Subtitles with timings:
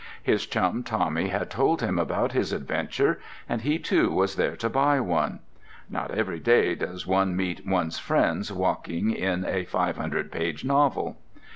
[0.23, 4.67] His chum Tommy had told him about his adventure, and he, too, was there to
[4.67, 5.41] buy one.
[5.91, 11.17] (Not every day does one meet one's friends walking in a 500 page novel!)